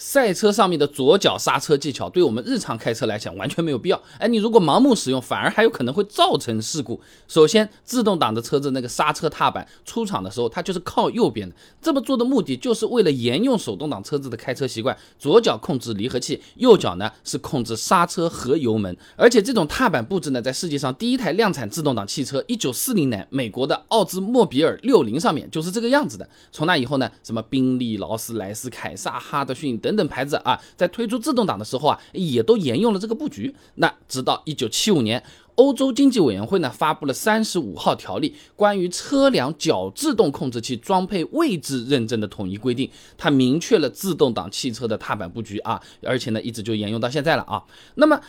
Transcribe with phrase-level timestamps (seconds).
[0.00, 4.02] 赛车上面的左脚刹车技巧，对我们日常开车来讲完全没有必要。
[4.18, 6.98] 哎，你如果盲目使用，反而还有可能会造成事故。
[7.28, 11.54] 首先，自动挡的车子那个刹车踏板出厂的时候，它就是靠右边的。
[11.82, 18.96] 这么做的目的就是为了沿用手动挡车子的开车习惯，左脚控制离合器，右脚呢是控制刹车和油门。
[19.16, 26.26] 而且这种踏板布置呢，在世界上第一台量产自动挡汽车，一九四零年美国的奥兹莫比尔六零上面就是这个样子的。
[26.50, 29.89] 从那以后呢，什么宾利、劳斯莱斯、凯撒、哈德逊等。
[29.90, 33.52] 等等牌子啊，在推出自动挡的时候啊，也都沿用了这个布局。
[33.74, 35.20] 那直到一九七五年，
[35.56, 42.88] 欧洲经济委员会呢发布了三十五号条例，关于车辆脚自动控制器装配位置认证的统一规定，
[43.18, 47.64] 它明确了自动挡汽车的踏板布局啊，而且呢一直就沿用到现在了啊。
[47.96, 48.20] 那么。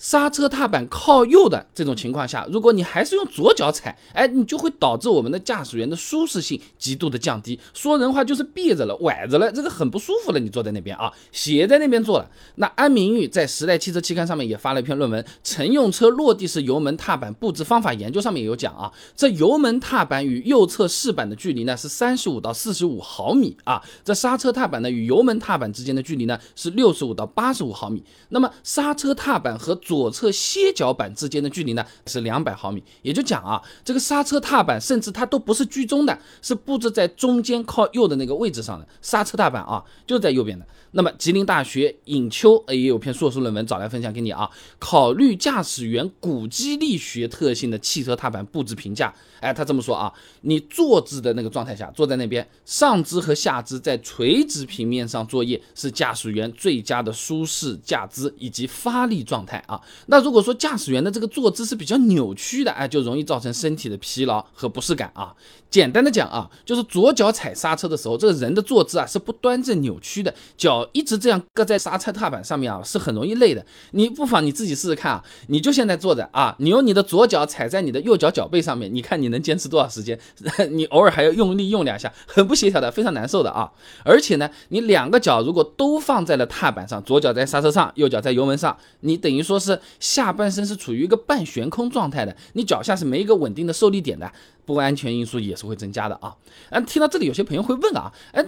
[0.00, 7.60] 刹车踏板靠右的这种情况下，如果你还是用左脚踩，哎，你就会导致我们的驾驶员的舒适性极度的降低。
[7.74, 10.40] 说人话就是别着了、崴着了，这个很不舒服了。
[10.40, 12.30] 你坐在那边啊，斜在那边坐了。
[12.54, 28.02] 那安明玉在《时代汽车期刊》上面也发了一篇论文，《乘用车落地式油门踏板布置方法研究》上面有讲啊，这油门踏板与右侧饰板的距离呢是三十五到四十五毫米啊，这刹车踏板呢与油门踏板之间的距离呢是六十五到八十五毫米。
[28.30, 38.86] 那么刹车踏板和左侧歇脚板之间的距离呢是两百毫米，也就讲啊，这个刹车踏板甚至它都不是居中的，是布置在中间靠右的那个位置上的。
[39.02, 40.64] 刹车踏板啊，就在右边的。
[40.92, 49.12] 那么吉林大学尹秋也有篇硕士论文找来分享给你啊，考虑驾驶员骨肌力学特性的汽车踏板布置评价。
[49.40, 59.80] 哎，他这么说啊，你坐姿的那个状态下，坐在那边，上肢和下肢在垂直平面上作业，是驾驶员最佳的舒适驾姿以及发力状态啊。
[60.06, 65.34] 那如果说驾驶员的这个坐姿是比较扭曲的，哎，就容易造成身体的疲劳和不适感啊。
[65.70, 73.64] 简单的讲啊，就是左脚踩刹车的时候，这个人的坐姿啊是不端正扭曲的，脚一直这样搁在刹车踏板上面啊，是很容易累的。
[73.92, 80.18] 你不妨你自己试试看啊，你就现在坐着啊，你用你的左脚踩在你的右脚脚背上面，你看你能坚持多少时间？
[80.72, 83.70] 你偶尔还要用力用两下，很不协调的，非常难受的啊。
[84.04, 94.32] 而且呢，你两个脚如果都放在了踏板上，左脚在刹车上，右脚在油门上，你等于说是下半身是处于一个半悬空状态的，你脚下是没一个稳定的受力点的。
[94.64, 96.36] 不安全因素也是会增加的啊！
[96.70, 98.44] 嗯，听到这里，有些朋友会问啊，哎，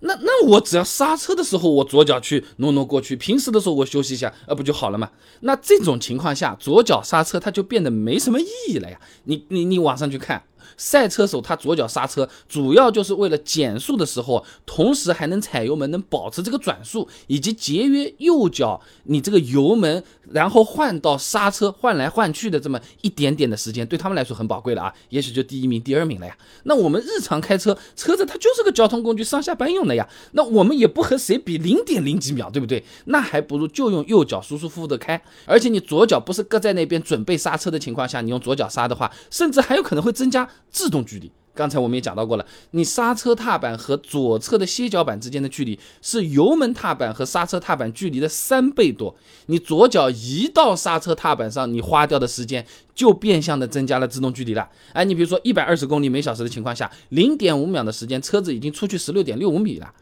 [0.00, 5.10] 那那我只要刹车的时候，我左脚去挪挪过去，平时的时候我休息一下，呃，不就好了吗？
[5.40, 8.98] 那这种情况下，左脚刹车它就变得没什么意义了呀！
[9.24, 10.42] 你你你往上去看。
[10.76, 26.36] 赛车手他左脚刹车，主要就是为了减速的时候，同时还能踩油门，能保持这个转速，以及节约右脚你这个油门，然后换到刹车换来换去的这么一点点的时间，对他们来说很宝贵了啊，也许就第一名、第二名了呀。
[26.64, 30.08] 那我们日常开车，车子它就是个交通工具，上下班用的呀。
[30.32, 32.84] 那我们也不和谁比零点零几秒，对不对？
[33.06, 35.20] 那还不如就用右脚舒舒服服的开。
[35.46, 40.48] 而且你左脚不是搁在那边准备刹车的情况下，你用左脚刹的话，甚至还有可能会增加。
[40.70, 49.16] 制动距离，刚才我们也讲到过了，你刹车踏板和左侧的歇脚板之间的距离是油门踏板和刹车踏板距离的三倍多。
[49.46, 52.64] 你左脚移到刹车踏板上，你花掉的时间
[52.94, 54.68] 就变相的增加了制动距离了。
[54.92, 59.92] 哎，你比如说一百二十公里每小时的情况下，零点五秒的时间，车子已经出去十六点六五米了。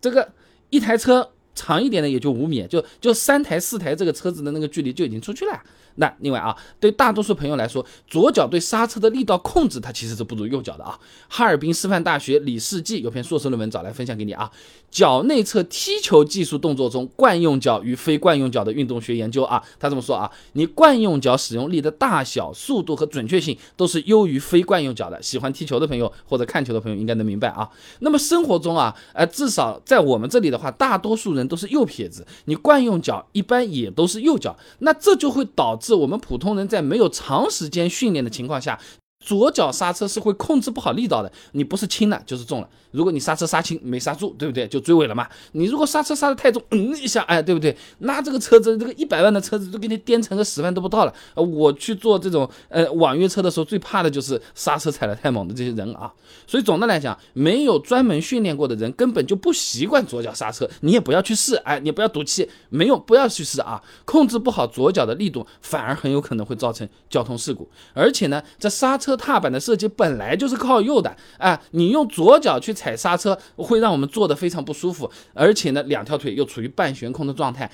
[0.00, 0.28] 这个
[0.68, 5.62] 一台车长一点的也就五米，就就三台四台这个车子的那个距离就已经出去了。
[5.96, 10.98] 那另外啊，对大多数朋友来说，左脚对刹车的力道控制，它其实是不如右脚的啊。
[11.28, 14.50] 哈尔滨师范大学李世纪有篇硕士论文找来分享给你啊，
[14.90, 19.62] 脚内侧踢球技术动作中惯用脚与非惯用脚的运动学研究啊。
[19.80, 25.22] 他这么说啊，你惯用脚使用力的大小、速度和准确性都是优于非惯用脚的。
[25.22, 27.66] 喜欢踢球的朋友或者看球的朋友应该能明白啊。
[28.00, 35.85] 那么生活中啊，呃，至少在我们这里的话，大多数人都是右撇子，你惯用脚一般也都是右脚，那这就会导致。
[35.86, 38.80] 是我们普通人在没有长时间训练的情况下。
[39.20, 42.68] 左脚刹车是会控制不好力道的，你不是轻了就是重了。
[42.92, 44.66] 如果你刹车刹轻没刹住，对不对？
[44.68, 45.28] 就追尾了嘛。
[45.52, 47.76] 你如果刹车刹的太重，嗯一下，哎，对不对？
[47.98, 51.12] 那这个车子，这个一百万的车子都给你颠成个十万都不到了。
[51.34, 56.10] 我去做这种呃网约车的时候，最怕的就是刹车踩的太猛的这些人啊。
[56.46, 63.82] 所以总的来讲，没有专门训练过的人根本就不习惯左脚刹车，你也不要去试，哎，你不要赌气，没有不要去试啊。
[64.04, 67.68] 控制不好左脚的力度，反而很有可能会造成交通事故。
[67.92, 69.05] 而且呢，这刹车。
[69.06, 77.70] 车踏板的设计本来就是靠右的，啊，你用左脚去踩刹车，会让我们坐得非常不舒服，而且呢，两条腿又处于半悬空的状态。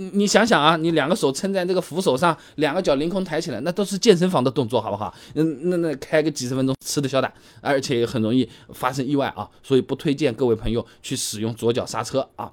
[0.00, 5.12] 你你想想啊，你两个手撑在这个扶手上，两个脚凌空抬起来，那都是健身房的动作，好不好？
[5.34, 7.28] 嗯，那那开个几十分钟吃得消的，
[7.60, 12.48] 而且很容易发生意外啊，所以不推荐各位朋友去使用左脚刹车啊。